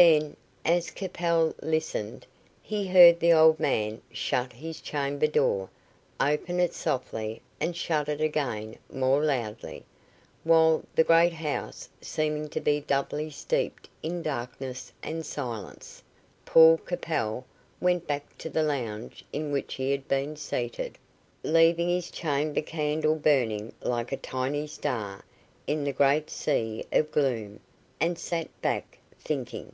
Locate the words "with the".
10.76-11.02